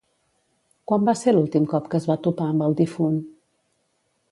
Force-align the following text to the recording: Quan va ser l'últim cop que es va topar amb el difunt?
Quan 0.91 1.05
va 1.09 1.13
ser 1.19 1.33
l'últim 1.35 1.67
cop 1.75 1.91
que 1.91 2.01
es 2.01 2.09
va 2.13 2.17
topar 2.29 2.49
amb 2.55 2.67
el 2.71 2.77
difunt? 2.83 3.23